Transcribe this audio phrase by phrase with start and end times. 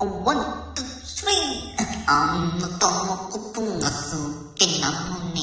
[0.00, 0.40] ông one
[0.74, 0.84] two
[1.16, 4.10] three 암떡먹고뿡가수
[4.58, 5.38] 깻나무네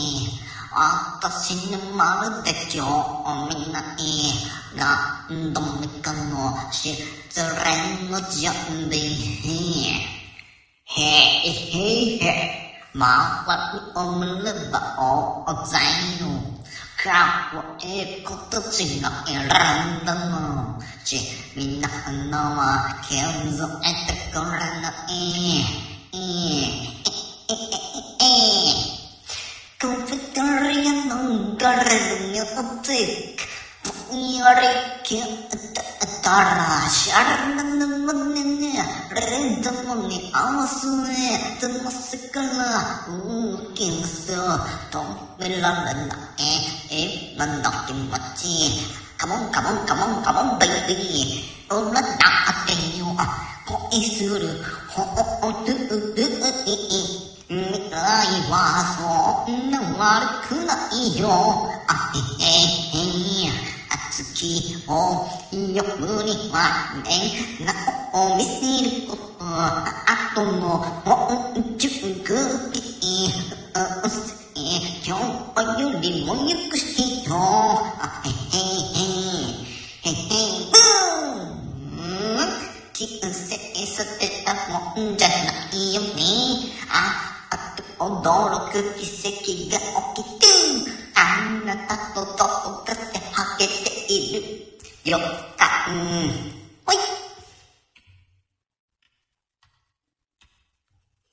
[0.72, 2.84] 아까 신는 말을 듣죠
[3.24, 4.34] 어미나이
[4.76, 8.98] 나 너무니까 너 실제레노지언데
[10.98, 12.64] 헤헤헤
[12.94, 13.60] mà quạt
[13.94, 15.94] ông lưng và ổ ọc dài
[17.08, 21.22] scappo e cottocino e rendono cioè
[21.54, 25.64] mi danno ma che uso e te correndo e
[26.12, 27.08] e
[27.48, 28.34] e e e
[29.80, 33.48] come correndo non correndo otik
[34.12, 35.24] Yoriki
[36.22, 38.76] Tarasharnan Munini
[39.08, 43.06] Redamuni Amasuni Tumasikala
[43.74, 44.36] Kinsu
[44.92, 46.67] Tom Milanan Eh
[47.38, 48.68] レルミュージック。
[48.68, 49.00] ぼんやり消えたら、シャララの胸に、レズムに合わせてますから、動きますよ。
[49.00, 49.06] 止められない、今の気持ち。
[49.18, 51.68] カモンカモンカモンカモンベイビー。
[51.70, 53.14] 占ってよ、
[53.66, 54.48] 恋する、
[54.88, 55.04] ほ
[55.50, 55.74] うる
[56.66, 56.78] い。
[57.50, 58.04] 未来
[58.52, 58.56] は
[58.98, 61.30] そんな悪くないよ。
[61.88, 62.50] あへへ
[62.98, 63.52] へ。
[63.90, 64.92] 熱きを
[65.52, 65.78] 夜
[66.24, 66.56] には
[67.04, 67.10] ね、
[67.66, 67.74] な
[68.14, 69.46] を見せること。
[69.46, 71.88] あとの本中
[72.24, 72.36] 空
[72.72, 72.78] 気。
[74.04, 74.36] うせ
[75.06, 75.16] 今
[75.56, 76.87] 日よりもゆくし
[82.98, 83.08] ン。
[83.08, 85.36] 人生捨てたもんじゃな
[85.72, 86.72] いよね。
[86.90, 89.78] あ、あと驚く奇跡が
[90.16, 90.48] 起きて、
[91.14, 94.42] あなたとどこかではげている
[95.06, 95.18] 予
[95.58, 96.58] 感。